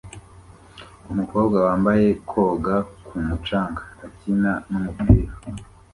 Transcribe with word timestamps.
Umukobwa 1.11 1.57
wambaye 1.65 2.05
koga 2.29 2.75
ku 3.05 3.15
mucanga 3.25 3.83
akina 4.07 4.51
numupira 4.69 5.33